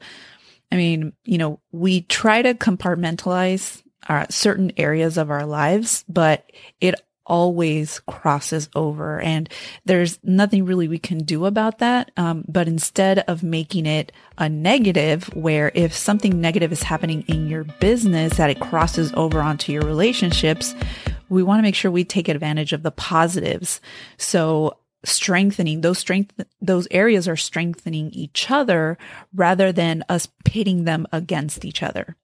I 0.69 0.75
mean, 0.75 1.13
you 1.23 1.37
know, 1.37 1.61
we 1.71 2.01
try 2.01 2.41
to 2.41 2.53
compartmentalize 2.53 3.81
uh, 4.09 4.25
certain 4.29 4.73
areas 4.75 5.17
of 5.17 5.31
our 5.31 5.45
lives, 5.45 6.03
but 6.09 6.51
it 6.81 6.95
always 7.27 7.99
crosses 8.07 8.69
over 8.75 9.19
and 9.19 9.49
there's 9.85 10.19
nothing 10.23 10.65
really 10.65 10.87
we 10.87 10.97
can 10.97 11.19
do 11.19 11.45
about 11.45 11.79
that. 11.79 12.11
Um, 12.17 12.43
but 12.47 12.67
instead 12.67 13.19
of 13.19 13.43
making 13.43 13.85
it 13.85 14.11
a 14.37 14.49
negative 14.49 15.25
where 15.35 15.71
if 15.75 15.93
something 15.93 16.41
negative 16.41 16.71
is 16.71 16.83
happening 16.83 17.23
in 17.27 17.47
your 17.47 17.65
business 17.79 18.37
that 18.37 18.49
it 18.49 18.59
crosses 18.59 19.13
over 19.13 19.41
onto 19.41 19.71
your 19.71 19.83
relationships, 19.83 20.73
we 21.29 21.43
want 21.43 21.59
to 21.59 21.63
make 21.63 21.75
sure 21.75 21.91
we 21.91 22.03
take 22.03 22.29
advantage 22.29 22.73
of 22.73 22.83
the 22.83 22.91
positives. 22.91 23.81
So 24.17 24.77
strengthening 25.03 25.81
those 25.81 25.99
strength 25.99 26.33
those 26.59 26.87
areas 26.89 27.27
are 27.27 27.35
strengthening 27.35 28.09
each 28.11 28.49
other 28.49 28.97
rather 29.33 29.71
than 29.71 30.03
us 30.09 30.27
pitting 30.43 30.85
them 30.85 31.07
against 31.11 31.63
each 31.63 31.83
other 31.83 32.15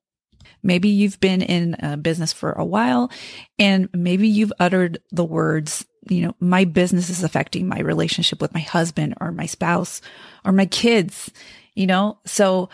maybe 0.63 0.89
you've 0.89 1.19
been 1.19 1.41
in 1.41 1.75
a 1.79 1.97
business 1.97 2.33
for 2.33 2.53
a 2.53 2.65
while 2.65 3.11
and 3.59 3.89
maybe 3.93 4.27
you've 4.27 4.53
uttered 4.59 4.99
the 5.11 5.25
words 5.25 5.85
you 6.09 6.21
know 6.21 6.35
my 6.39 6.65
business 6.65 7.09
is 7.09 7.23
affecting 7.23 7.67
my 7.67 7.79
relationship 7.79 8.41
with 8.41 8.53
my 8.53 8.59
husband 8.61 9.13
or 9.21 9.31
my 9.31 9.45
spouse 9.45 10.01
or 10.45 10.51
my 10.51 10.65
kids 10.65 11.31
you 11.75 11.85
know 11.85 12.17
so 12.25 12.69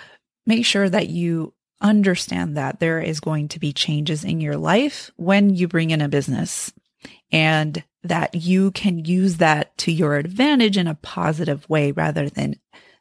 make 0.45 0.65
sure 0.65 0.89
that 0.89 1.09
you 1.09 1.53
understand 1.81 2.57
that 2.57 2.79
there 2.79 2.99
is 2.99 3.19
going 3.19 3.47
to 3.47 3.59
be 3.59 3.71
changes 3.71 4.23
in 4.23 4.41
your 4.41 4.57
life 4.57 5.11
when 5.15 5.49
you 5.49 5.67
bring 5.67 5.91
in 5.91 6.01
a 6.01 6.09
business 6.09 6.73
and 7.31 7.83
that 8.03 8.35
you 8.35 8.71
can 8.71 9.03
use 9.05 9.37
that 9.37 9.77
to 9.77 9.91
your 9.91 10.15
advantage 10.15 10.77
in 10.77 10.87
a 10.87 10.95
positive 10.95 11.69
way 11.69 11.91
rather 11.91 12.29
than 12.29 12.55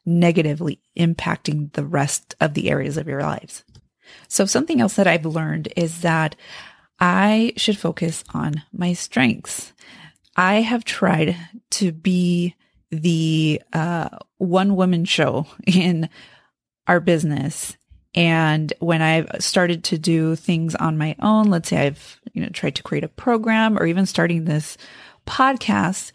negatively 0.04 0.80
impacting 0.96 1.72
the 1.72 1.84
rest 1.84 2.34
of 2.40 2.54
the 2.54 2.70
areas 2.70 2.96
of 2.96 3.06
your 3.06 3.22
lives. 3.22 3.64
So 4.28 4.46
something 4.46 4.80
else 4.80 4.94
that 4.94 5.06
I've 5.06 5.26
learned 5.26 5.72
is 5.76 6.00
that 6.02 6.36
I 7.00 7.52
should 7.56 7.78
focus 7.78 8.24
on 8.34 8.62
my 8.72 8.92
strengths. 8.92 9.72
I 10.36 10.60
have 10.62 10.84
tried 10.84 11.36
to 11.70 11.92
be 11.92 12.54
the 12.90 13.60
uh, 13.72 14.08
one 14.38 14.76
woman 14.76 15.04
show 15.04 15.46
in 15.66 16.08
our 16.86 17.00
business 17.00 17.76
and 18.18 18.72
when 18.80 19.02
I've 19.02 19.28
started 19.38 19.84
to 19.84 19.98
do 19.98 20.34
things 20.34 20.74
on 20.74 20.98
my 20.98 21.14
own, 21.20 21.50
let's 21.50 21.68
say 21.68 21.86
I've, 21.86 22.20
you 22.32 22.42
know, 22.42 22.48
tried 22.48 22.74
to 22.76 22.82
create 22.82 23.04
a 23.04 23.08
program 23.08 23.78
or 23.78 23.86
even 23.86 24.06
starting 24.06 24.44
this 24.44 24.76
podcast, 25.26 26.12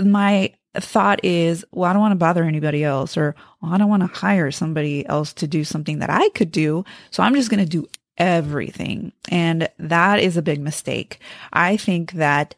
my 0.00 0.54
thought 0.80 1.24
is, 1.24 1.64
well, 1.72 1.90
I 1.90 1.92
don't 1.92 2.00
want 2.00 2.12
to 2.12 2.16
bother 2.16 2.44
anybody 2.44 2.82
else 2.84 3.16
or 3.16 3.34
well, 3.60 3.72
I 3.72 3.78
don't 3.78 3.90
want 3.90 4.02
to 4.02 4.18
hire 4.18 4.50
somebody 4.50 5.06
else 5.06 5.32
to 5.34 5.46
do 5.46 5.64
something 5.64 5.98
that 5.98 6.10
I 6.10 6.28
could 6.30 6.50
do. 6.50 6.84
So 7.10 7.22
I'm 7.22 7.34
just 7.34 7.50
going 7.50 7.64
to 7.64 7.68
do 7.68 7.88
everything. 8.16 9.12
And 9.28 9.68
that 9.78 10.20
is 10.20 10.36
a 10.36 10.42
big 10.42 10.60
mistake. 10.60 11.20
I 11.52 11.76
think 11.76 12.12
that 12.12 12.54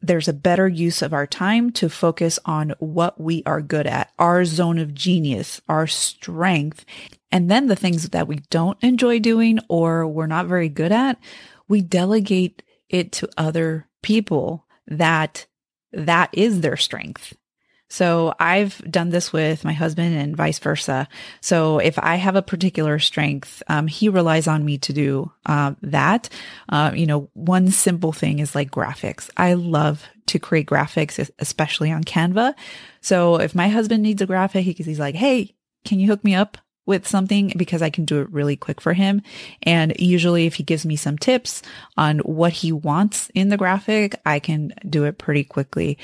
there's 0.00 0.28
a 0.28 0.34
better 0.34 0.68
use 0.68 1.00
of 1.00 1.14
our 1.14 1.26
time 1.26 1.70
to 1.72 1.88
focus 1.88 2.38
on 2.44 2.74
what 2.78 3.18
we 3.20 3.42
are 3.46 3.62
good 3.62 3.86
at, 3.86 4.12
our 4.18 4.44
zone 4.44 4.78
of 4.78 4.94
genius, 4.94 5.60
our 5.68 5.86
strength. 5.86 6.84
And 7.32 7.50
then 7.50 7.68
the 7.68 7.76
things 7.76 8.10
that 8.10 8.28
we 8.28 8.36
don't 8.50 8.82
enjoy 8.82 9.18
doing 9.18 9.60
or 9.68 10.06
we're 10.06 10.26
not 10.26 10.46
very 10.46 10.68
good 10.68 10.92
at, 10.92 11.18
we 11.68 11.80
delegate 11.80 12.62
it 12.90 13.12
to 13.12 13.28
other 13.38 13.88
people 14.02 14.66
that 14.86 15.46
that 15.92 16.28
is 16.32 16.60
their 16.60 16.76
strength. 16.76 17.34
So 17.94 18.34
I've 18.40 18.78
done 18.90 19.10
this 19.10 19.32
with 19.32 19.64
my 19.64 19.72
husband 19.72 20.16
and 20.16 20.36
vice 20.36 20.58
versa. 20.58 21.06
So 21.40 21.78
if 21.78 21.96
I 21.96 22.16
have 22.16 22.34
a 22.34 22.42
particular 22.42 22.98
strength, 22.98 23.62
um, 23.68 23.86
he 23.86 24.08
relies 24.08 24.48
on 24.48 24.64
me 24.64 24.78
to 24.78 24.92
do 24.92 25.30
uh, 25.46 25.74
that. 25.80 26.28
Uh, 26.68 26.90
you 26.92 27.06
know, 27.06 27.30
one 27.34 27.70
simple 27.70 28.12
thing 28.12 28.40
is 28.40 28.52
like 28.52 28.72
graphics. 28.72 29.30
I 29.36 29.54
love 29.54 30.02
to 30.26 30.40
create 30.40 30.66
graphics, 30.66 31.30
especially 31.38 31.92
on 31.92 32.02
Canva. 32.02 32.54
So 33.00 33.36
if 33.36 33.54
my 33.54 33.68
husband 33.68 34.02
needs 34.02 34.20
a 34.20 34.26
graphic, 34.26 34.64
he's 34.64 34.98
like, 34.98 35.14
"Hey, 35.14 35.54
can 35.84 36.00
you 36.00 36.08
hook 36.08 36.24
me 36.24 36.34
up?" 36.34 36.58
with 36.86 37.08
something 37.08 37.50
because 37.56 37.80
I 37.80 37.88
can 37.88 38.04
do 38.04 38.20
it 38.20 38.30
really 38.30 38.56
quick 38.56 38.78
for 38.78 38.92
him. 38.92 39.22
And 39.62 39.94
usually 39.98 40.44
if 40.44 40.56
he 40.56 40.62
gives 40.62 40.84
me 40.84 40.96
some 40.96 41.16
tips 41.16 41.62
on 41.96 42.18
what 42.18 42.52
he 42.52 42.72
wants 42.72 43.30
in 43.34 43.48
the 43.48 43.56
graphic, 43.56 44.20
I 44.26 44.38
can 44.38 44.74
do 44.86 45.04
it 45.04 45.16
pretty 45.16 45.44
quickly. 45.44 45.96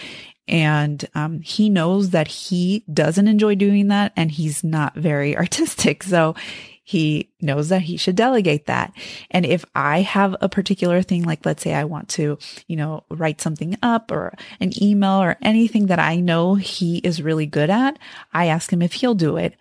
And 0.50 1.08
um, 1.14 1.40
he 1.40 1.70
knows 1.70 2.10
that 2.10 2.28
he 2.28 2.84
doesn't 2.92 3.28
enjoy 3.28 3.54
doing 3.54 3.88
that 3.88 4.12
and 4.16 4.30
he's 4.30 4.62
not 4.62 4.94
very 4.96 5.36
artistic. 5.36 6.02
So 6.02 6.34
he 6.82 7.30
knows 7.40 7.68
that 7.68 7.82
he 7.82 7.96
should 7.96 8.16
delegate 8.16 8.66
that. 8.66 8.92
And 9.30 9.46
if 9.46 9.64
I 9.76 10.00
have 10.00 10.34
a 10.40 10.48
particular 10.48 11.02
thing, 11.02 11.22
like 11.22 11.46
let's 11.46 11.62
say 11.62 11.72
I 11.72 11.84
want 11.84 12.08
to, 12.10 12.36
you 12.66 12.74
know, 12.74 13.04
write 13.08 13.40
something 13.40 13.78
up 13.80 14.10
or 14.10 14.34
an 14.58 14.72
email 14.82 15.22
or 15.22 15.36
anything 15.40 15.86
that 15.86 16.00
I 16.00 16.16
know 16.16 16.56
he 16.56 16.98
is 16.98 17.22
really 17.22 17.46
good 17.46 17.70
at, 17.70 17.96
I 18.32 18.46
ask 18.46 18.72
him 18.72 18.82
if 18.82 18.94
he'll 18.94 19.14
do 19.14 19.36
it. 19.36 19.54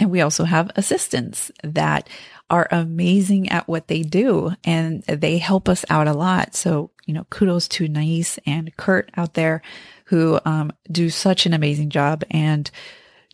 And 0.00 0.10
we 0.10 0.20
also 0.20 0.42
have 0.42 0.72
assistants 0.74 1.52
that 1.62 2.08
are 2.50 2.66
amazing 2.72 3.50
at 3.50 3.68
what 3.68 3.86
they 3.86 4.02
do 4.02 4.52
and 4.64 5.04
they 5.04 5.38
help 5.38 5.68
us 5.68 5.84
out 5.88 6.08
a 6.08 6.12
lot. 6.12 6.56
So, 6.56 6.90
you 7.08 7.14
know, 7.14 7.24
kudos 7.30 7.66
to 7.68 7.88
Nais 7.88 8.38
and 8.44 8.76
Kurt 8.76 9.10
out 9.16 9.32
there 9.32 9.62
who 10.04 10.38
um, 10.44 10.70
do 10.92 11.08
such 11.08 11.46
an 11.46 11.54
amazing 11.54 11.88
job 11.88 12.22
and 12.30 12.70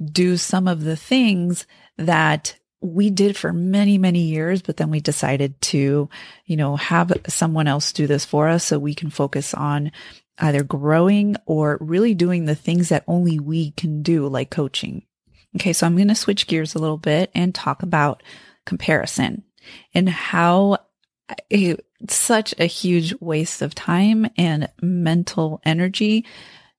do 0.02 0.37
some 0.37 0.69
of 0.69 0.85
the 0.85 0.97
things 0.97 1.66
that 1.99 2.57
we 2.81 3.11
did 3.11 3.37
for 3.37 3.52
many, 3.52 3.99
many 3.99 4.21
years, 4.21 4.62
but 4.62 4.76
then 4.76 4.90
we 4.90 5.00
decided 5.00 5.61
to, 5.61 6.09
you 6.47 6.57
know, 6.57 6.76
have 6.76 7.12
someone 7.26 7.66
else 7.66 7.93
do 7.93 8.07
this 8.07 8.25
for 8.25 8.49
us 8.49 8.64
so 8.64 8.78
we 8.78 8.95
can 8.95 9.11
focus 9.11 9.54
on 9.54 9.90
either 10.38 10.62
growing 10.62 11.37
or 11.47 11.78
really 11.81 12.14
doing 12.14 12.45
the 12.45 12.54
things 12.54 12.90
that 12.90 13.04
only 13.09 13.40
we 13.40 13.73
can 13.73 14.02
do, 14.02 14.28
like 14.28 14.50
coaching. 14.50 15.02
Okay, 15.57 15.73
so 15.73 15.87
I'm 15.87 15.97
going 15.97 16.09
to 16.09 16.14
switch 16.14 16.47
gears 16.47 16.75
a 16.75 16.78
little 16.78 16.99
bit 16.99 17.31
and 17.35 17.54
talk 17.54 17.83
about 17.83 18.23
comparison 18.66 19.45
and 19.95 20.09
how 20.09 20.78
it's 21.49 21.81
such 22.11 22.54
a 22.58 22.66
huge 22.66 23.14
waste 23.20 23.62
of 23.62 23.75
time 23.75 24.28
and 24.37 24.68
mental 24.80 25.61
energy 25.64 26.25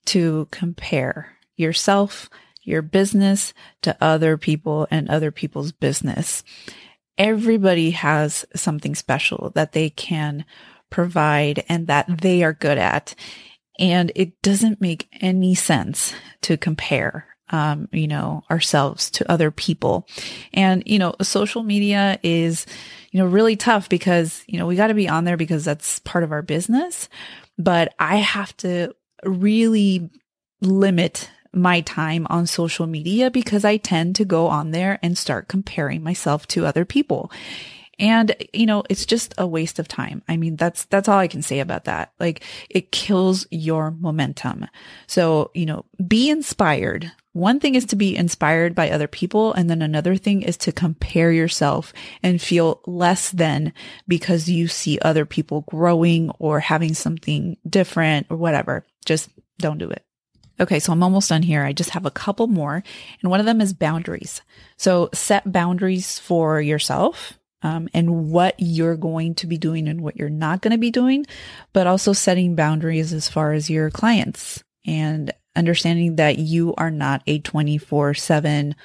to 0.05 0.47
compare 0.51 1.37
yourself, 1.55 2.29
your 2.63 2.81
business 2.81 3.53
to 3.81 3.95
other 4.01 4.37
people 4.37 4.87
and 4.91 5.09
other 5.09 5.31
people's 5.31 5.71
business. 5.71 6.43
Everybody 7.17 7.91
has 7.91 8.45
something 8.55 8.95
special 8.95 9.51
that 9.55 9.71
they 9.71 9.89
can 9.89 10.45
provide 10.89 11.63
and 11.69 11.87
that 11.87 12.21
they 12.21 12.43
are 12.43 12.53
good 12.53 12.77
at. 12.77 13.15
And 13.79 14.11
it 14.15 14.41
doesn't 14.41 14.81
make 14.81 15.09
any 15.21 15.55
sense 15.55 16.13
to 16.41 16.57
compare 16.57 17.34
um, 17.49 17.87
you 17.91 18.07
know, 18.07 18.43
ourselves 18.49 19.09
to 19.11 19.31
other 19.31 19.51
people. 19.51 20.07
And, 20.53 20.83
you 20.85 20.99
know, 20.99 21.15
social 21.21 21.63
media 21.63 22.19
is, 22.23 22.65
you 23.11 23.19
know, 23.19 23.25
really 23.25 23.55
tough 23.55 23.87
because, 23.89 24.43
you 24.47 24.57
know, 24.57 24.65
we 24.65 24.75
got 24.75 24.87
to 24.87 24.93
be 24.93 25.07
on 25.07 25.25
there 25.25 25.37
because 25.37 25.63
that's 25.63 25.99
part 25.99 26.23
of 26.23 26.31
our 26.31 26.41
business. 26.41 27.07
But 27.57 27.93
I 27.99 28.17
have 28.17 28.55
to 28.57 28.95
really 29.23 30.09
limit 30.61 31.29
my 31.53 31.81
time 31.81 32.27
on 32.29 32.47
social 32.47 32.85
media 32.85 33.31
because 33.31 33.63
I 33.63 33.77
tend 33.77 34.17
to 34.17 34.25
go 34.25 34.47
on 34.47 34.71
there 34.71 34.99
and 35.01 35.17
start 35.17 35.47
comparing 35.47 36.03
myself 36.03 36.47
to 36.49 36.65
other 36.65 36.83
people. 36.83 37.31
And, 37.97 38.35
you 38.51 38.65
know, 38.65 38.83
it's 38.89 39.05
just 39.05 39.33
a 39.37 39.47
waste 39.47 39.79
of 39.79 39.87
time. 39.87 40.21
I 40.27 40.35
mean, 40.35 40.57
that's, 40.57 40.83
that's 40.85 41.07
all 41.07 41.17
I 41.17 41.29
can 41.29 41.41
say 41.41 41.61
about 41.61 41.85
that. 41.85 42.11
Like 42.19 42.43
it 42.69 42.91
kills 42.91 43.47
your 43.51 43.91
momentum. 43.91 44.67
So, 45.07 45.51
you 45.53 45.65
know, 45.65 45.85
be 46.05 46.29
inspired. 46.29 47.09
One 47.35 47.59
thing 47.59 47.75
is 47.75 47.83
to 47.87 47.97
be 47.97 48.15
inspired 48.15 48.73
by 48.75 48.89
other 48.89 49.09
people. 49.09 49.51
And 49.51 49.69
then 49.69 49.81
another 49.81 50.15
thing 50.15 50.41
is 50.41 50.55
to 50.59 50.71
compare 50.71 51.33
yourself 51.33 51.91
and 52.23 52.41
feel 52.41 52.79
less 52.85 53.29
than 53.29 53.73
because 54.07 54.47
you 54.47 54.69
see 54.69 54.99
other 55.01 55.25
people 55.25 55.65
growing 55.67 56.29
or 56.39 56.61
having 56.61 56.93
something 56.93 57.57
different 57.69 58.27
or 58.29 58.37
whatever. 58.37 58.85
Just 59.05 59.29
don't 59.57 59.79
do 59.79 59.89
it. 59.89 60.05
Okay, 60.61 60.79
so 60.79 60.93
I'm 60.93 61.03
almost 61.03 61.27
done 61.27 61.43
here. 61.43 61.65
I 61.65 61.73
just 61.73 61.89
have 61.89 62.05
a 62.05 62.11
couple 62.11 62.47
more, 62.47 62.81
and 63.21 63.29
one 63.29 63.41
of 63.41 63.45
them 63.45 63.59
is 63.59 63.73
boundaries. 63.73 64.41
So 64.77 65.09
set 65.13 65.51
boundaries 65.51 66.17
for 66.17 66.61
yourself 66.61 67.37
um, 67.63 67.89
and 67.93 68.31
what 68.31 68.55
you're 68.59 68.95
going 68.95 69.35
to 69.35 69.47
be 69.47 69.57
doing 69.57 69.89
and 69.89 69.99
what 69.99 70.15
you're 70.15 70.29
not 70.29 70.61
going 70.61 70.71
to 70.71 70.77
be 70.77 70.89
doing, 70.89 71.25
but 71.73 71.85
also 71.85 72.13
setting 72.13 72.55
boundaries 72.55 73.11
as 73.11 73.27
far 73.27 73.51
as 73.51 73.69
your 73.69 73.89
clients 73.89 74.63
and 74.85 75.33
understanding 75.55 76.15
that 76.17 76.37
you 76.37 76.73
are 76.77 76.91
not 76.91 77.21
a 77.27 77.39
24 77.39 78.13
7 78.13 78.75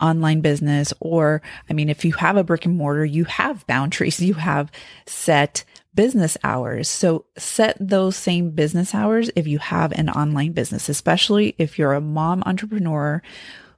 online 0.00 0.40
business 0.40 0.94
or 1.00 1.42
I 1.68 1.72
mean 1.72 1.88
if 1.88 2.04
you 2.04 2.12
have 2.12 2.36
a 2.36 2.44
brick 2.44 2.64
and 2.64 2.76
mortar 2.76 3.04
you 3.04 3.24
have 3.24 3.66
boundaries 3.66 4.20
you 4.22 4.34
have 4.34 4.70
set 5.06 5.64
business 5.94 6.36
hours. 6.44 6.88
So 6.88 7.24
set 7.36 7.76
those 7.80 8.14
same 8.14 8.50
business 8.50 8.94
hours 8.94 9.30
if 9.34 9.48
you 9.48 9.58
have 9.58 9.92
an 9.92 10.08
online 10.08 10.52
business 10.52 10.88
especially 10.88 11.54
if 11.58 11.78
you're 11.78 11.94
a 11.94 12.00
mom 12.00 12.42
entrepreneur 12.46 13.22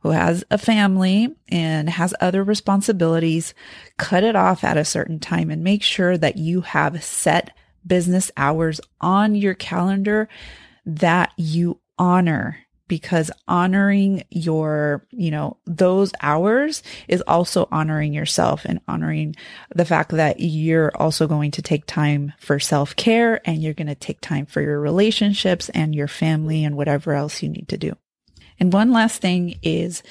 who 0.02 0.11
has 0.11 0.44
a 0.50 0.59
family 0.59 1.35
and 1.49 1.88
has 1.88 2.14
other 2.20 2.42
responsibilities 2.42 3.54
cut 3.99 4.25
it 4.25 4.37
off 4.37 4.64
at 4.64 4.76
a 4.76 4.85
certain 4.85 5.18
time 5.18 5.50
and 5.50 5.62
make 5.62 5.82
sure 5.82 6.16
that 6.16 6.37
you 6.37 6.62
have 6.62 7.02
set 7.02 7.54
business 7.87 8.30
hours 8.37 8.80
on 9.00 9.35
your 9.35 9.54
calendar 9.54 10.28
that 10.85 11.32
you 11.37 11.78
honor 12.00 12.59
because 12.88 13.30
honoring 13.47 14.25
your, 14.30 15.07
you 15.12 15.30
know, 15.30 15.59
those 15.64 16.12
hours 16.23 16.83
is 17.07 17.23
also 17.28 17.69
honoring 17.71 18.12
yourself 18.12 18.64
and 18.64 18.80
honoring 18.88 19.37
the 19.73 19.85
fact 19.85 20.11
that 20.11 20.40
you're 20.40 20.90
also 20.97 21.28
going 21.28 21.52
to 21.52 21.62
take 21.62 21.87
time 21.87 22.33
for 22.40 22.59
self 22.59 22.97
care 22.97 23.40
and 23.45 23.62
you're 23.62 23.75
going 23.75 23.87
to 23.87 23.95
take 23.95 24.21
time 24.21 24.45
for 24.45 24.61
your 24.61 24.80
relationships 24.80 25.69
and 25.69 25.95
your 25.95 26.09
family 26.09 26.64
and 26.64 26.76
whatever 26.76 27.12
else 27.12 27.45
you 27.45 27.49
need 27.49 27.69
to 27.69 27.78
do. 27.78 27.97
And 28.59 28.73
one 28.73 28.90
last 28.90 29.21
thing 29.21 29.61
is 29.62 30.02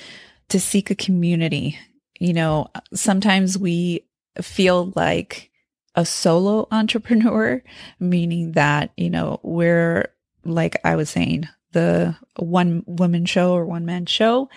to 0.48 0.60
seek 0.60 0.90
a 0.90 0.96
community. 0.96 1.78
You 2.18 2.32
know, 2.32 2.70
sometimes 2.94 3.58
we 3.58 4.06
feel 4.42 4.94
like 4.96 5.52
a 5.96 6.06
solo 6.06 6.68
entrepreneur, 6.72 7.62
meaning 8.00 8.54
that, 8.54 8.92
you 8.96 9.10
know, 9.10 9.42
we're 9.44 10.14
like 10.46 10.80
I 10.86 10.96
was 10.96 11.10
saying, 11.10 11.50
the 11.72 12.16
one 12.38 12.84
woman 12.86 13.26
show 13.26 13.54
or 13.54 13.66
one 13.66 13.86
man 13.86 14.06
show. 14.06 14.50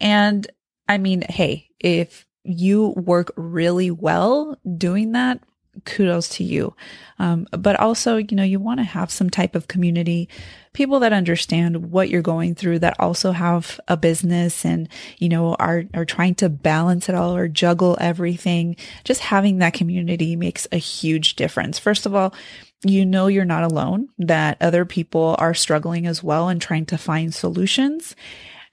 And 0.00 0.46
I 0.88 0.98
mean, 0.98 1.22
hey, 1.28 1.68
if 1.80 2.26
you 2.44 2.88
work 2.96 3.32
really 3.36 3.90
well 3.90 4.58
doing 4.76 5.12
that, 5.12 5.40
kudos 5.84 6.28
to 6.28 6.44
you. 6.44 6.74
Um, 7.18 7.46
but 7.50 7.76
also, 7.80 8.16
you 8.16 8.36
know, 8.36 8.42
you 8.42 8.60
want 8.60 8.80
to 8.80 8.84
have 8.84 9.10
some 9.10 9.30
type 9.30 9.54
of 9.54 9.68
community, 9.68 10.28
people 10.72 11.00
that 11.00 11.12
understand 11.12 11.90
what 11.90 12.10
you're 12.10 12.20
going 12.20 12.54
through, 12.54 12.80
that 12.80 12.98
also 12.98 13.32
have 13.32 13.80
a 13.88 13.96
business 13.96 14.64
and, 14.64 14.88
you 15.18 15.28
know, 15.28 15.54
are, 15.54 15.84
are 15.94 16.04
trying 16.04 16.34
to 16.36 16.48
balance 16.48 17.08
it 17.08 17.14
all 17.14 17.34
or 17.34 17.48
juggle 17.48 17.96
everything. 18.00 18.76
Just 19.04 19.20
having 19.20 19.58
that 19.58 19.74
community 19.74 20.36
makes 20.36 20.66
a 20.72 20.78
huge 20.78 21.36
difference. 21.36 21.78
First 21.78 22.04
of 22.06 22.14
all, 22.14 22.34
you 22.84 23.06
know 23.06 23.26
you're 23.26 23.44
not 23.44 23.64
alone, 23.64 24.08
that 24.18 24.56
other 24.60 24.84
people 24.84 25.36
are 25.38 25.54
struggling 25.54 26.06
as 26.06 26.22
well 26.22 26.48
and 26.48 26.60
trying 26.60 26.86
to 26.86 26.98
find 26.98 27.34
solutions. 27.34 28.16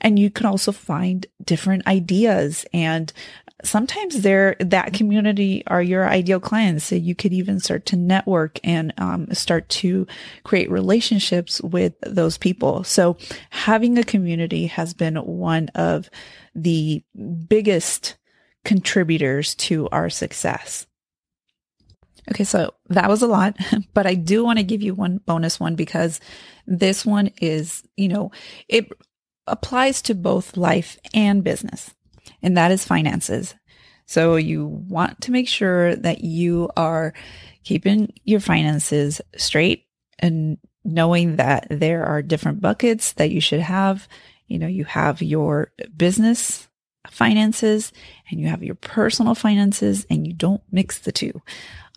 And 0.01 0.17
you 0.17 0.29
can 0.29 0.45
also 0.45 0.71
find 0.71 1.27
different 1.43 1.85
ideas 1.85 2.65
and 2.73 3.11
sometimes 3.63 4.21
they're 4.21 4.55
that 4.59 4.93
community 4.93 5.63
are 5.67 5.81
your 5.81 6.07
ideal 6.07 6.39
clients. 6.39 6.85
So 6.85 6.95
you 6.95 7.15
could 7.15 7.33
even 7.33 7.59
start 7.59 7.85
to 7.87 7.95
network 7.95 8.59
and 8.63 8.93
um, 8.97 9.33
start 9.33 9.67
to 9.69 10.07
create 10.43 10.71
relationships 10.71 11.61
with 11.61 11.93
those 12.01 12.37
people. 12.37 12.83
So 12.83 13.17
having 13.49 13.97
a 13.97 14.03
community 14.03 14.67
has 14.67 14.93
been 14.93 15.17
one 15.17 15.69
of 15.75 16.09
the 16.55 17.03
biggest 17.47 18.15
contributors 18.63 19.55
to 19.55 19.89
our 19.89 20.09
success. 20.09 20.85
Okay, 22.31 22.43
so 22.43 22.73
that 22.89 23.09
was 23.09 23.21
a 23.21 23.27
lot, 23.27 23.57
but 23.93 24.05
I 24.05 24.15
do 24.15 24.43
want 24.43 24.59
to 24.59 24.63
give 24.63 24.81
you 24.81 24.93
one 24.93 25.19
bonus 25.25 25.59
one 25.59 25.75
because 25.75 26.19
this 26.67 27.05
one 27.05 27.31
is, 27.41 27.83
you 27.97 28.07
know, 28.07 28.31
it 28.67 28.87
applies 29.47 30.01
to 30.03 30.15
both 30.15 30.57
life 30.57 30.97
and 31.13 31.43
business, 31.43 31.93
and 32.41 32.55
that 32.57 32.71
is 32.71 32.85
finances. 32.85 33.55
So 34.05 34.35
you 34.37 34.65
want 34.65 35.21
to 35.21 35.31
make 35.31 35.47
sure 35.47 35.95
that 35.95 36.23
you 36.23 36.69
are 36.75 37.13
keeping 37.63 38.13
your 38.23 38.39
finances 38.39 39.21
straight 39.37 39.85
and 40.17 40.57
knowing 40.83 41.35
that 41.35 41.67
there 41.69 42.05
are 42.05 42.21
different 42.21 42.61
buckets 42.61 43.13
that 43.13 43.29
you 43.29 43.41
should 43.41 43.59
have. 43.59 44.07
You 44.47 44.57
know, 44.57 44.67
you 44.67 44.85
have 44.85 45.21
your 45.21 45.71
business 45.95 46.68
finances 47.09 47.91
and 48.29 48.39
you 48.39 48.47
have 48.47 48.63
your 48.63 48.75
personal 48.75 49.35
finances 49.35 50.05
and 50.09 50.27
you 50.27 50.33
don't 50.33 50.61
mix 50.71 50.99
the 50.99 51.11
two. 51.11 51.41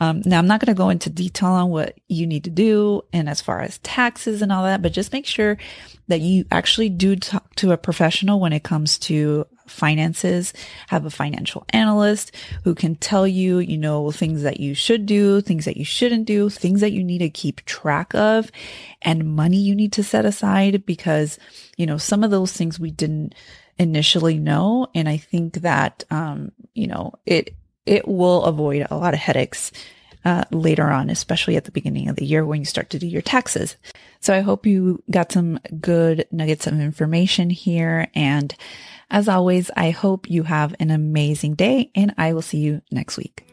Um, 0.01 0.23
now, 0.25 0.39
I'm 0.39 0.49
not 0.49 0.61
going 0.61 0.75
to 0.75 0.79
go 0.79 0.89
into 0.89 1.11
detail 1.11 1.51
on 1.51 1.71
what 1.71 1.97
you 2.09 2.27
need 2.27 2.45
to 2.45 2.51
do 2.51 3.03
and 3.13 3.29
as 3.29 3.41
far 3.41 3.61
as 3.61 3.79
taxes 3.79 4.43
and 4.43 4.51
all 4.51 4.65
that, 4.65 4.83
but 4.83 4.93
just 4.93 5.13
make 5.13 5.27
sure 5.27 5.59
that 6.09 6.21
you 6.21 6.45
actually 6.51 6.89
do 6.89 7.15
talk 7.15 7.55
to 7.57 7.71
a 7.71 7.77
professional 7.77 8.41
when 8.41 8.53
it 8.53 8.65
comes 8.65 8.99
to 8.99 9.47
finances. 9.69 10.53
Have 10.89 11.05
a 11.05 11.11
financial 11.11 11.65
analyst 11.71 12.35
who 12.65 12.75
can 12.75 12.97
tell 12.97 13.29
you, 13.29 13.59
you 13.59 13.79
know, 13.79 14.11
things 14.11 14.43
that 14.43 14.59
you 14.59 14.75
should 14.75 15.07
do, 15.07 15.41
things 15.41 15.67
that 15.67 15.77
you 15.77 15.85
shouldn't 15.85 16.27
do, 16.27 16.49
things 16.51 16.81
that 16.81 16.93
you 16.93 17.05
need 17.05 17.19
to 17.19 17.31
keep 17.31 17.65
track 17.65 18.15
of, 18.15 18.51
and 19.03 19.37
money 19.37 19.59
you 19.59 19.75
need 19.75 19.93
to 19.93 20.03
set 20.03 20.25
aside 20.25 20.85
because, 20.85 21.39
you 21.77 21.87
know, 21.87 21.97
some 21.97 22.25
of 22.25 22.31
those 22.31 22.53
things 22.53 22.81
we 22.81 22.91
didn't 22.91 23.35
initially 23.79 24.39
know. 24.39 24.89
And 24.95 25.09
I 25.09 25.17
think 25.17 25.55
that, 25.63 26.05
um, 26.11 26.53
you 26.75 26.87
know, 26.87 27.15
it, 27.27 27.55
it 27.87 28.07
will 28.07 28.45
avoid 28.45 28.87
a 28.91 28.97
lot 28.97 29.15
of 29.15 29.21
headaches 29.21 29.73
uh, 30.25 30.45
later 30.51 30.85
on, 30.85 31.11
especially 31.11 31.57
at 31.57 31.65
the 31.65 31.73
beginning 31.73 32.09
of 32.09 32.17
the 32.17 32.25
year 32.25 32.45
when 32.45 32.61
you 32.61 32.65
start 32.65 32.91
to 32.91 32.99
do 32.99 33.07
your 33.07 33.23
taxes. 33.23 33.77
So 34.21 34.35
I 34.35 34.41
hope 34.41 34.67
you 34.67 35.03
got 35.11 35.33
some 35.33 35.59
good 35.81 36.27
nuggets 36.31 36.67
of 36.67 36.79
information 36.79 37.51
here. 37.51 38.09
And 38.15 38.55
as 39.11 39.29
always, 39.29 39.71
I 39.77 39.91
hope 39.91 40.31
you 40.31 40.45
have 40.45 40.75
an 40.79 40.91
amazing 40.91 41.55
day 41.55 41.91
and 41.95 42.15
I 42.17 42.33
will 42.33 42.43
see 42.43 42.59
you 42.59 42.83
next 42.91 43.17
week. 43.17 43.47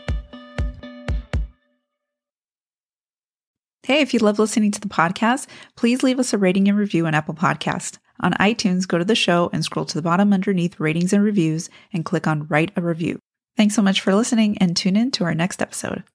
Hey, 3.86 4.00
if 4.00 4.14
you 4.14 4.22
love 4.22 4.40
listening 4.40 4.72
to 4.72 4.80
the 4.80 4.88
podcast, 4.88 5.46
please 5.76 6.04
leave 6.04 6.18
us 6.18 6.32
a 6.32 6.38
rating 6.38 6.70
and 6.70 6.78
review 6.78 7.06
on 7.06 7.14
Apple 7.14 7.34
Podcast. 7.34 7.98
On 8.22 8.32
iTunes, 8.36 8.88
go 8.88 8.98
to 8.98 9.04
the 9.04 9.14
show 9.14 9.50
and 9.52 9.66
scroll 9.66 9.86
to 9.88 9.98
the 9.98 10.02
bottom 10.02 10.32
underneath 10.32 10.80
ratings 10.80 11.12
and 11.12 11.22
reviews 11.22 11.70
and 11.92 12.06
click 12.06 12.26
on 12.26 12.48
write 12.48 12.72
a 12.78 12.82
review. 12.82 13.20
Thanks 13.58 13.76
so 13.76 13.82
much 13.82 14.00
for 14.00 14.16
listening 14.16 14.58
and 14.60 14.78
tune 14.78 14.96
in 14.96 15.12
to 15.12 15.26
our 15.26 15.36
next 15.36 15.62
episode. 15.62 16.06